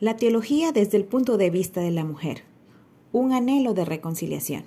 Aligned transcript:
La 0.00 0.16
teología 0.16 0.72
desde 0.72 0.96
el 0.96 1.04
punto 1.04 1.36
de 1.36 1.50
vista 1.50 1.82
de 1.82 1.90
la 1.90 2.04
mujer. 2.04 2.44
Un 3.12 3.34
anhelo 3.34 3.74
de 3.74 3.84
reconciliación. 3.84 4.64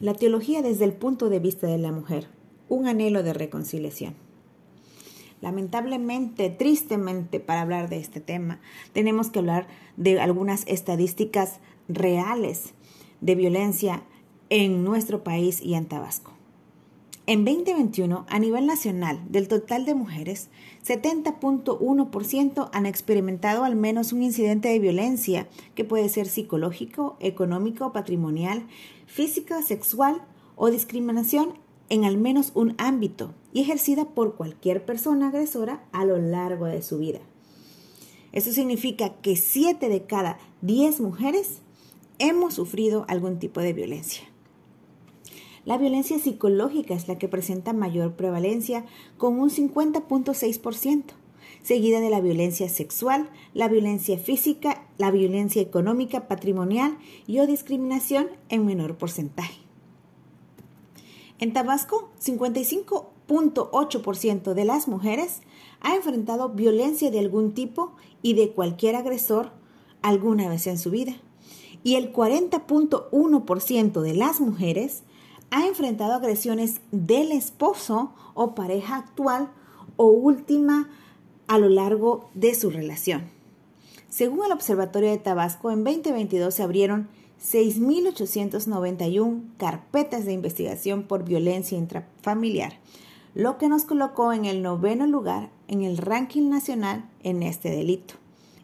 La 0.00 0.14
teología 0.14 0.62
desde 0.62 0.84
el 0.84 0.94
punto 0.94 1.28
de 1.28 1.38
vista 1.38 1.68
de 1.68 1.78
la 1.78 1.92
mujer. 1.92 2.26
Un 2.68 2.88
anhelo 2.88 3.22
de 3.22 3.34
reconciliación. 3.34 4.16
Lamentablemente, 5.40 6.50
tristemente, 6.50 7.38
para 7.38 7.60
hablar 7.60 7.88
de 7.88 7.98
este 7.98 8.20
tema, 8.20 8.60
tenemos 8.92 9.30
que 9.30 9.38
hablar 9.38 9.68
de 9.96 10.20
algunas 10.20 10.66
estadísticas 10.66 11.60
reales 11.86 12.74
de 13.20 13.36
violencia 13.36 14.02
en 14.54 14.84
nuestro 14.84 15.24
país 15.24 15.62
y 15.62 15.72
en 15.76 15.86
Tabasco. 15.86 16.30
En 17.26 17.46
2021, 17.46 18.26
a 18.28 18.38
nivel 18.38 18.66
nacional, 18.66 19.18
del 19.30 19.48
total 19.48 19.86
de 19.86 19.94
mujeres, 19.94 20.50
70.1% 20.86 22.68
han 22.70 22.84
experimentado 22.84 23.64
al 23.64 23.76
menos 23.76 24.12
un 24.12 24.22
incidente 24.22 24.68
de 24.68 24.78
violencia 24.78 25.48
que 25.74 25.86
puede 25.86 26.10
ser 26.10 26.28
psicológico, 26.28 27.16
económico, 27.18 27.92
patrimonial, 27.94 28.66
física, 29.06 29.62
sexual 29.62 30.20
o 30.54 30.70
discriminación 30.70 31.54
en 31.88 32.04
al 32.04 32.18
menos 32.18 32.52
un 32.54 32.74
ámbito 32.76 33.32
y 33.54 33.62
ejercida 33.62 34.04
por 34.04 34.36
cualquier 34.36 34.84
persona 34.84 35.28
agresora 35.28 35.82
a 35.92 36.04
lo 36.04 36.18
largo 36.18 36.66
de 36.66 36.82
su 36.82 36.98
vida. 36.98 37.20
Eso 38.32 38.52
significa 38.52 39.14
que 39.22 39.34
7 39.34 39.88
de 39.88 40.04
cada 40.04 40.36
10 40.60 41.00
mujeres 41.00 41.62
hemos 42.18 42.52
sufrido 42.52 43.06
algún 43.08 43.38
tipo 43.38 43.62
de 43.62 43.72
violencia. 43.72 44.31
La 45.64 45.78
violencia 45.78 46.18
psicológica 46.18 46.94
es 46.94 47.06
la 47.06 47.18
que 47.18 47.28
presenta 47.28 47.72
mayor 47.72 48.14
prevalencia 48.14 48.84
con 49.16 49.38
un 49.38 49.48
50.6%, 49.48 51.04
seguida 51.62 52.00
de 52.00 52.10
la 52.10 52.20
violencia 52.20 52.68
sexual, 52.68 53.30
la 53.54 53.68
violencia 53.68 54.18
física, 54.18 54.84
la 54.98 55.12
violencia 55.12 55.62
económica, 55.62 56.26
patrimonial 56.26 56.98
y 57.28 57.38
o 57.38 57.46
discriminación 57.46 58.26
en 58.48 58.66
menor 58.66 58.98
porcentaje. 58.98 59.60
En 61.38 61.52
Tabasco, 61.52 62.10
55.8% 62.20 64.54
de 64.54 64.64
las 64.64 64.88
mujeres 64.88 65.42
ha 65.80 65.94
enfrentado 65.94 66.48
violencia 66.48 67.12
de 67.12 67.20
algún 67.20 67.54
tipo 67.54 67.92
y 68.20 68.34
de 68.34 68.50
cualquier 68.50 68.96
agresor 68.96 69.52
alguna 70.02 70.48
vez 70.48 70.66
en 70.66 70.78
su 70.78 70.90
vida. 70.90 71.14
Y 71.84 71.96
el 71.96 72.12
40.1% 72.12 74.00
de 74.00 74.14
las 74.14 74.40
mujeres 74.40 75.02
ha 75.52 75.66
enfrentado 75.66 76.14
agresiones 76.14 76.80
del 76.90 77.30
esposo 77.30 78.12
o 78.32 78.54
pareja 78.54 78.96
actual 78.96 79.50
o 79.96 80.06
última 80.06 80.88
a 81.46 81.58
lo 81.58 81.68
largo 81.68 82.30
de 82.32 82.54
su 82.54 82.70
relación. 82.70 83.28
Según 84.08 84.46
el 84.46 84.52
Observatorio 84.52 85.10
de 85.10 85.18
Tabasco, 85.18 85.70
en 85.70 85.84
2022 85.84 86.54
se 86.54 86.62
abrieron 86.62 87.08
6.891 87.42 89.42
carpetas 89.58 90.24
de 90.24 90.32
investigación 90.32 91.02
por 91.02 91.24
violencia 91.24 91.76
intrafamiliar, 91.76 92.78
lo 93.34 93.58
que 93.58 93.68
nos 93.68 93.84
colocó 93.84 94.32
en 94.32 94.46
el 94.46 94.62
noveno 94.62 95.06
lugar 95.06 95.50
en 95.68 95.82
el 95.82 95.98
ranking 95.98 96.48
nacional 96.48 97.10
en 97.22 97.42
este 97.42 97.68
delito. 97.68 98.14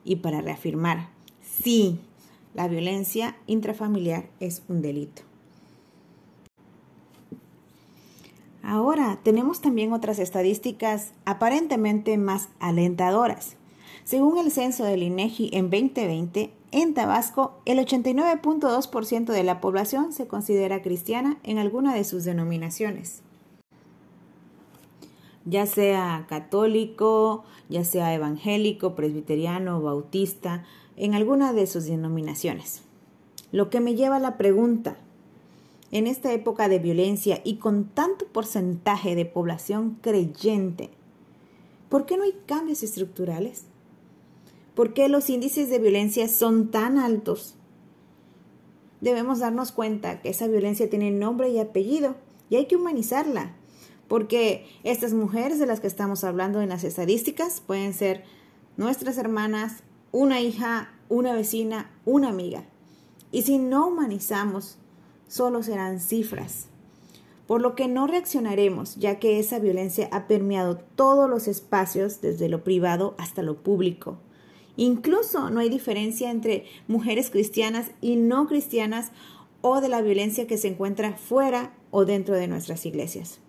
Y 0.05 0.17
para 0.17 0.41
reafirmar, 0.41 1.11
sí, 1.42 2.00
la 2.55 2.67
violencia 2.67 3.36
intrafamiliar 3.47 4.30
es 4.41 4.62
un 4.69 4.80
delito. 4.80 5.27
Ahora 8.68 9.18
tenemos 9.23 9.62
también 9.62 9.95
otras 9.95 10.18
estadísticas 10.18 11.14
aparentemente 11.24 12.18
más 12.18 12.51
alentadoras. 12.61 13.56
Según 14.05 14.36
el 14.36 14.51
censo 14.51 14.84
del 14.84 15.02
INEGI 15.02 15.48
en 15.55 15.70
2020, 15.70 16.51
en 16.73 16.92
Tabasco 16.92 17.62
el 17.64 17.79
89.2% 17.79 19.24
de 19.33 19.42
la 19.42 19.62
población 19.62 20.12
se 20.12 20.27
considera 20.27 20.83
cristiana 20.83 21.39
en 21.45 21.56
alguna 21.56 21.95
de 21.95 22.05
sus 22.05 22.24
denominaciones. 22.24 23.23
Ya 25.46 25.64
sea 25.64 26.27
católico, 26.29 27.45
ya 27.70 27.85
sea 27.85 28.12
evangélico, 28.12 28.95
presbiteriano, 28.95 29.80
bautista, 29.80 30.67
en 30.95 31.14
alguna 31.14 31.55
de 31.55 31.67
sus 31.67 31.86
denominaciones. 31.86 32.83
Lo 33.50 33.70
que 33.70 33.80
me 33.80 33.95
lleva 33.95 34.17
a 34.17 34.20
la 34.20 34.36
pregunta, 34.36 34.98
en 35.90 36.06
esta 36.06 36.32
época 36.32 36.68
de 36.68 36.78
violencia 36.78 37.40
y 37.44 37.56
con 37.56 37.86
tanto 37.88 38.26
porcentaje 38.26 39.14
de 39.14 39.24
población 39.24 39.98
creyente, 40.02 40.90
¿por 41.88 42.06
qué 42.06 42.16
no 42.16 42.24
hay 42.24 42.34
cambios 42.46 42.82
estructurales? 42.82 43.64
¿Por 44.74 44.94
qué 44.94 45.08
los 45.08 45.28
índices 45.30 45.70
de 45.70 45.78
violencia 45.78 46.28
son 46.28 46.70
tan 46.70 46.98
altos? 46.98 47.54
Debemos 49.00 49.38
darnos 49.38 49.72
cuenta 49.72 50.20
que 50.20 50.28
esa 50.28 50.46
violencia 50.46 50.90
tiene 50.90 51.10
nombre 51.10 51.48
y 51.48 51.58
apellido 51.58 52.16
y 52.50 52.56
hay 52.56 52.66
que 52.66 52.76
humanizarla, 52.76 53.56
porque 54.08 54.66
estas 54.84 55.14
mujeres 55.14 55.58
de 55.58 55.66
las 55.66 55.80
que 55.80 55.86
estamos 55.86 56.24
hablando 56.24 56.60
en 56.60 56.68
las 56.68 56.84
estadísticas 56.84 57.60
pueden 57.60 57.94
ser 57.94 58.24
nuestras 58.76 59.18
hermanas, 59.18 59.82
una 60.12 60.40
hija, 60.40 60.92
una 61.08 61.34
vecina, 61.34 61.90
una 62.05 62.28
amiga. 62.28 62.64
Y 63.30 63.42
si 63.42 63.58
no 63.58 63.88
humanizamos 63.88 64.78
solo 65.28 65.62
serán 65.62 66.00
cifras, 66.00 66.66
por 67.46 67.62
lo 67.62 67.74
que 67.74 67.89
no 67.89 68.06
reaccionaremos, 68.06 68.96
ya 68.96 69.18
que 69.18 69.39
esa 69.39 69.58
violencia 69.58 70.08
ha 70.12 70.27
permeado 70.27 70.78
todos 70.96 71.30
los 71.30 71.48
espacios, 71.48 72.20
desde 72.20 72.48
lo 72.48 72.64
privado 72.64 73.14
hasta 73.18 73.42
lo 73.42 73.62
público. 73.62 74.18
Incluso 74.77 75.50
no 75.50 75.61
hay 75.61 75.68
diferencia 75.68 76.30
entre 76.30 76.64
mujeres 76.88 77.30
cristianas 77.30 77.90
y 78.00 78.17
no 78.17 78.46
cristianas 78.46 79.12
o 79.61 79.80
de 79.80 79.88
la 79.88 80.02
violencia 80.02 80.46
que 80.46 80.58
se 80.58 80.68
encuentra 80.68 81.17
fuera 81.17 81.74
o 81.90 82.05
dentro 82.05 82.34
de 82.34 82.48
nuestras 82.48 82.86
iglesias. 82.86 83.40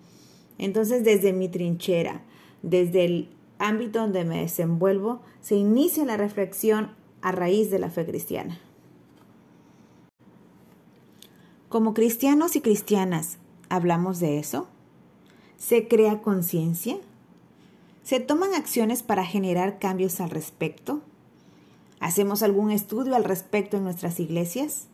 Entonces, 0.58 1.04
desde 1.04 1.32
mi 1.32 1.48
trinchera, 1.48 2.22
desde 2.62 3.04
el 3.04 3.28
ámbito 3.58 4.00
donde 4.00 4.24
me 4.24 4.40
desenvuelvo, 4.40 5.20
se 5.40 5.56
inicia 5.56 6.04
la 6.04 6.16
reflexión 6.16 6.94
a 7.22 7.32
raíz 7.32 7.70
de 7.70 7.78
la 7.78 7.90
fe 7.90 8.04
cristiana. 8.06 8.58
Como 11.70 11.94
cristianos 11.94 12.56
y 12.56 12.62
cristianas, 12.62 13.38
¿hablamos 13.68 14.18
de 14.18 14.40
eso? 14.40 14.66
¿Se 15.56 15.86
crea 15.86 16.20
conciencia? 16.20 16.96
¿Se 18.02 18.18
toman 18.18 18.54
acciones 18.54 19.04
para 19.04 19.24
generar 19.24 19.78
cambios 19.78 20.20
al 20.20 20.30
respecto? 20.30 21.00
¿Hacemos 22.00 22.42
algún 22.42 22.72
estudio 22.72 23.14
al 23.14 23.22
respecto 23.22 23.76
en 23.76 23.84
nuestras 23.84 24.18
iglesias? 24.18 24.88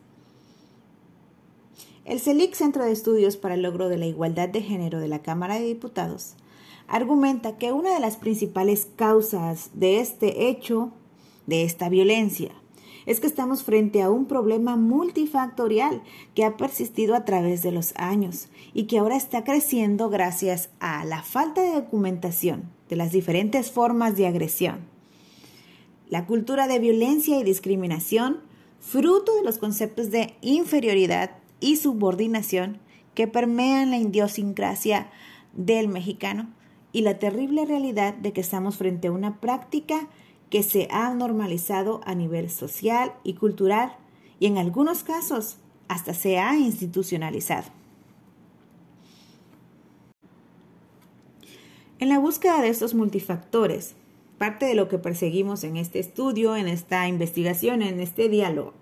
El 2.04 2.20
CELIC, 2.20 2.53
Centro 2.53 2.84
de 2.84 2.93
Estudios 2.93 3.38
para 3.38 3.54
el 3.54 3.62
Logro 3.62 3.88
de 3.88 3.97
la 3.97 4.04
Igualdad 4.04 4.50
de 4.50 4.60
Género 4.60 5.00
de 5.00 5.08
la 5.08 5.22
Cámara 5.22 5.54
de 5.54 5.64
Diputados, 5.64 6.34
argumenta 6.88 7.56
que 7.56 7.72
una 7.72 7.94
de 7.94 8.00
las 8.00 8.19
principales 8.19 8.87
causas 8.97 9.70
de 9.72 10.00
este 10.00 10.50
hecho, 10.50 10.93
de 11.47 11.64
esta 11.64 11.88
violencia, 11.88 12.53
es 13.06 13.21
que 13.21 13.28
estamos 13.28 13.62
frente 13.62 14.03
a 14.03 14.11
un 14.11 14.27
problema 14.27 14.77
multifactorial 14.77 16.03
que 16.34 16.44
ha 16.44 16.56
persistido 16.56 17.15
a 17.15 17.25
través 17.25 17.62
de 17.62 17.72
los 17.72 17.94
años 17.97 18.49
y 18.75 18.84
que 18.84 18.99
ahora 18.99 19.17
está 19.17 19.44
creciendo 19.44 20.11
gracias 20.11 20.71
a 20.81 21.05
la 21.05 21.22
falta 21.22 21.62
de 21.62 21.72
documentación 21.72 22.65
de 22.89 22.97
las 22.97 23.12
diferentes 23.12 23.71
formas 23.71 24.17
de 24.17 24.27
agresión. 24.27 24.81
La 26.09 26.27
cultura 26.27 26.69
de 26.69 26.78
violencia 26.78 27.38
y 27.38 27.44
discriminación, 27.44 28.41
fruto 28.81 29.35
de 29.37 29.43
los 29.43 29.59
conceptos 29.59 30.11
de 30.11 30.35
inferioridad 30.41 31.38
y 31.61 31.76
subordinación 31.76 32.79
que 33.14 33.26
permean 33.26 33.91
la 33.91 33.99
idiosincrasia 33.99 35.11
del 35.55 35.88
mexicano 35.88 36.50
y 36.93 37.02
la 37.02 37.19
terrible 37.19 37.64
realidad 37.64 38.14
de 38.14 38.32
que 38.32 38.41
estamos 38.41 38.76
frente 38.76 39.09
a 39.09 39.12
una 39.12 39.41
práctica 39.41 40.09
que 40.50 40.62
se 40.62 40.88
han 40.90 41.19
normalizado 41.19 42.00
a 42.04 42.14
nivel 42.14 42.50
social 42.50 43.12
y 43.25 43.34
cultural 43.34 43.96
y 44.38 44.46
en 44.46 44.58
algunos 44.58 45.02
casos 45.02 45.58
hasta 45.88 46.14
se 46.14 46.38
ha 46.38 46.56
institucionalizado. 46.56 47.70
En 51.98 52.10
la 52.10 52.19
búsqueda 52.19 52.60
de 52.60 52.69
estos 52.69 52.94
multifactores, 52.94 53.94
parte 54.37 54.66
de 54.66 54.75
lo 54.75 54.88
que 54.88 54.98
perseguimos 54.98 55.64
en 55.64 55.76
este 55.76 55.98
estudio, 55.98 56.56
en 56.56 56.69
esta 56.69 57.08
investigación, 57.08 57.81
en 57.81 58.00
este 58.00 58.28
diálogo, 58.28 58.75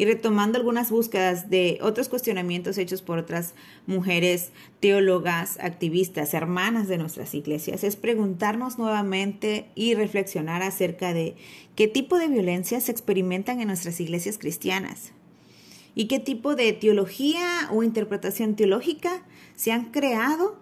y 0.00 0.06
retomando 0.06 0.56
algunas 0.56 0.90
búsquedas 0.90 1.50
de 1.50 1.78
otros 1.82 2.08
cuestionamientos 2.08 2.78
hechos 2.78 3.02
por 3.02 3.18
otras 3.18 3.52
mujeres 3.86 4.50
teólogas, 4.80 5.58
activistas, 5.60 6.32
hermanas 6.32 6.88
de 6.88 6.96
nuestras 6.96 7.34
iglesias, 7.34 7.84
es 7.84 7.96
preguntarnos 7.96 8.78
nuevamente 8.78 9.66
y 9.74 9.92
reflexionar 9.92 10.62
acerca 10.62 11.12
de 11.12 11.36
qué 11.76 11.86
tipo 11.86 12.16
de 12.16 12.28
violencias 12.28 12.84
se 12.84 12.92
experimentan 12.92 13.60
en 13.60 13.66
nuestras 13.66 14.00
iglesias 14.00 14.38
cristianas. 14.38 15.12
y 15.94 16.06
qué 16.06 16.18
tipo 16.18 16.56
de 16.56 16.72
teología 16.72 17.68
o 17.70 17.82
interpretación 17.82 18.56
teológica 18.56 19.22
se 19.54 19.70
han 19.70 19.90
creado 19.90 20.58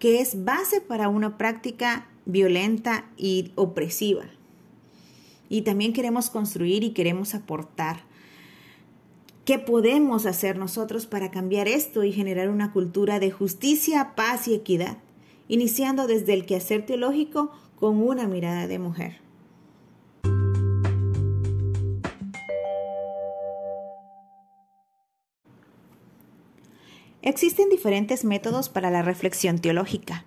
que 0.00 0.20
es 0.20 0.44
base 0.44 0.82
para 0.82 1.08
una 1.08 1.38
práctica 1.38 2.10
violenta 2.26 3.06
y 3.16 3.52
opresiva. 3.54 4.24
Y 5.48 5.62
también 5.62 5.94
queremos 5.94 6.28
construir 6.28 6.84
y 6.84 6.90
queremos 6.90 7.34
aportar. 7.34 8.11
¿Qué 9.52 9.58
podemos 9.58 10.24
hacer 10.24 10.56
nosotros 10.56 11.04
para 11.04 11.30
cambiar 11.30 11.68
esto 11.68 12.04
y 12.04 12.10
generar 12.10 12.48
una 12.48 12.72
cultura 12.72 13.20
de 13.20 13.30
justicia, 13.30 14.14
paz 14.16 14.48
y 14.48 14.54
equidad? 14.54 14.96
Iniciando 15.46 16.06
desde 16.06 16.32
el 16.32 16.46
quehacer 16.46 16.86
teológico 16.86 17.50
con 17.76 18.00
una 18.00 18.26
mirada 18.26 18.66
de 18.66 18.78
mujer. 18.78 19.20
Existen 27.20 27.68
diferentes 27.68 28.24
métodos 28.24 28.70
para 28.70 28.90
la 28.90 29.02
reflexión 29.02 29.58
teológica, 29.58 30.24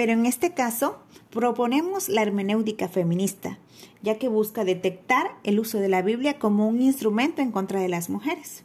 pero 0.00 0.12
en 0.12 0.24
este 0.24 0.54
caso 0.54 0.96
proponemos 1.28 2.08
la 2.08 2.22
hermenéutica 2.22 2.88
feminista, 2.88 3.58
ya 4.00 4.16
que 4.16 4.28
busca 4.28 4.64
detectar 4.64 5.32
el 5.44 5.60
uso 5.60 5.78
de 5.78 5.90
la 5.90 6.00
Biblia 6.00 6.38
como 6.38 6.66
un 6.66 6.80
instrumento 6.80 7.42
en 7.42 7.52
contra 7.52 7.80
de 7.80 7.90
las 7.90 8.08
mujeres. 8.08 8.64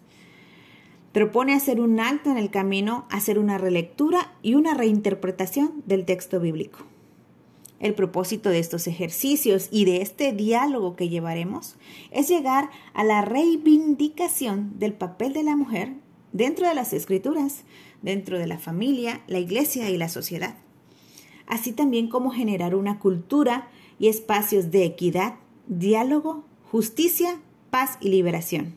Propone 1.12 1.54
hacer 1.54 1.82
un 1.82 2.00
alto 2.00 2.32
en 2.32 2.38
el 2.38 2.52
camino, 2.52 3.06
hacer 3.12 3.38
una 3.38 3.58
relectura 3.58 4.34
y 4.44 4.56
una 4.56 4.76
reinterpretación 4.76 5.84
del 5.86 6.06
texto 6.06 6.40
bíblico. 6.40 6.86
El 7.82 7.96
propósito 7.96 8.50
de 8.50 8.60
estos 8.60 8.88
ejercicios 8.88 9.68
y 9.72 9.84
de 9.84 10.02
este 10.02 10.32
diálogo 10.32 10.96
que 10.96 11.10
llevaremos 11.10 11.76
es 12.12 12.30
llegar 12.30 12.70
a 12.94 13.04
la 13.04 13.24
reivindicación 13.24 14.80
del 14.80 14.94
papel 14.94 15.34
de 15.34 15.44
la 15.44 15.58
mujer 15.58 15.96
dentro 16.32 16.66
de 16.66 16.76
las 16.76 16.94
escrituras, 16.94 17.66
dentro 18.02 18.40
de 18.40 18.48
la 18.48 18.58
familia, 18.58 19.20
la 19.28 19.40
iglesia 19.40 19.90
y 19.90 19.98
la 19.98 20.08
sociedad. 20.08 20.56
Así 21.48 21.72
también 21.72 22.10
como 22.10 22.32
generar 22.32 22.76
una 22.76 23.00
cultura 23.00 23.70
y 24.00 24.08
espacios 24.08 24.72
de 24.72 24.86
equidad, 24.86 25.36
diálogo, 25.68 26.44
justicia, 26.72 27.40
paz 27.70 27.98
y 28.02 28.10
liberación. 28.10 28.76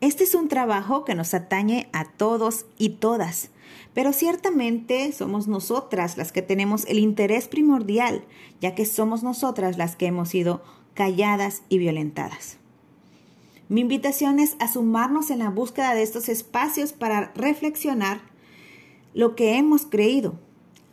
Este 0.00 0.24
es 0.24 0.34
un 0.34 0.48
trabajo 0.48 1.04
que 1.04 1.14
nos 1.14 1.32
atañe 1.32 1.88
a 1.92 2.04
todos 2.04 2.66
y 2.76 2.90
todas, 2.90 3.50
pero 3.94 4.12
ciertamente 4.12 5.12
somos 5.12 5.46
nosotras 5.46 6.16
las 6.16 6.32
que 6.32 6.42
tenemos 6.42 6.84
el 6.86 6.98
interés 6.98 7.46
primordial, 7.46 8.24
ya 8.60 8.74
que 8.74 8.84
somos 8.84 9.22
nosotras 9.22 9.78
las 9.78 9.94
que 9.94 10.06
hemos 10.06 10.30
sido 10.30 10.62
calladas 10.94 11.62
y 11.68 11.78
violentadas. 11.78 12.58
Mi 13.68 13.80
invitación 13.80 14.40
es 14.40 14.56
a 14.58 14.66
sumarnos 14.66 15.30
en 15.30 15.38
la 15.38 15.50
búsqueda 15.50 15.94
de 15.94 16.02
estos 16.02 16.28
espacios 16.28 16.92
para 16.92 17.32
reflexionar 17.36 18.20
lo 19.14 19.34
que 19.34 19.56
hemos 19.56 19.86
creído, 19.86 20.34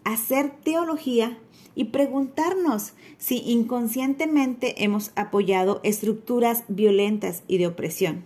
hacer 0.04 0.52
teología 0.64 1.38
y 1.76 1.86
preguntarnos 1.86 2.94
si 3.18 3.38
inconscientemente 3.38 4.84
hemos 4.84 5.12
apoyado 5.16 5.80
estructuras 5.84 6.64
violentas 6.68 7.44
y 7.48 7.58
de 7.58 7.68
opresión. 7.68 8.24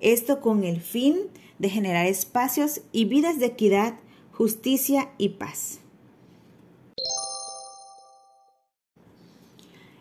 Esto 0.00 0.40
con 0.40 0.64
el 0.64 0.80
fin 0.80 1.16
de 1.58 1.68
generar 1.68 2.06
espacios 2.06 2.82
y 2.92 3.04
vidas 3.04 3.38
de 3.38 3.46
equidad, 3.46 3.98
justicia 4.32 5.10
y 5.18 5.30
paz. 5.30 5.80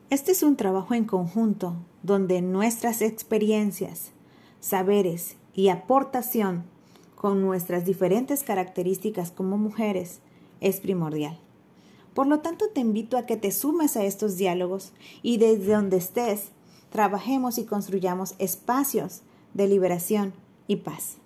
Este 0.10 0.32
es 0.32 0.42
un 0.42 0.56
trabajo 0.56 0.94
en 0.94 1.04
conjunto 1.04 1.76
donde 2.02 2.42
nuestras 2.42 3.02
experiencias, 3.02 4.12
saberes 4.62 5.36
y 5.54 5.68
aportación 5.70 6.64
con 7.18 7.42
nuestras 7.42 7.84
diferentes 7.84 8.44
características 8.44 9.32
como 9.32 9.58
mujeres 9.58 10.20
es 10.62 10.80
primordial. 10.80 11.40
Por 12.14 12.28
lo 12.28 12.40
tanto, 12.40 12.66
te 12.74 12.80
invito 12.80 13.18
a 13.18 13.26
que 13.26 13.38
te 13.38 13.52
sumes 13.52 13.98
a 13.98 14.04
estos 14.04 14.38
diálogos 14.38 14.94
y 15.24 15.38
desde 15.38 15.74
donde 15.74 15.98
estés, 15.98 16.50
trabajemos 16.92 17.58
y 17.58 17.66
construyamos 17.66 18.36
espacios 18.40 19.22
de 19.54 19.68
liberación 19.68 20.34
y 20.68 20.78
paz. 20.78 21.18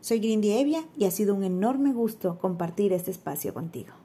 Soy 0.00 0.18
Grindy 0.18 0.52
Evia 0.52 0.84
y 0.98 1.04
ha 1.04 1.10
sido 1.10 1.34
un 1.34 1.44
enorme 1.44 1.92
gusto 1.92 2.38
compartir 2.38 2.92
este 2.92 3.10
espacio 3.10 3.54
contigo. 3.54 4.03